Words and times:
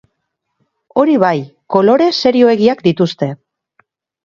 Hori 1.01 1.17
bai, 1.25 1.35
kolore 1.77 2.09
serioegiak 2.23 2.85
dituzte. 2.91 3.31